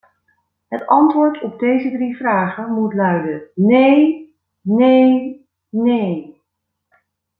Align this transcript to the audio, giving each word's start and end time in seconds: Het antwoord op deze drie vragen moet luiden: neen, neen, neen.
Het 0.67 0.87
antwoord 0.87 1.41
op 1.41 1.59
deze 1.59 1.91
drie 1.91 2.15
vragen 2.17 2.73
moet 2.73 2.93
luiden: 2.93 3.41
neen, 3.55 4.33
neen, 4.61 5.47
neen. 5.69 6.35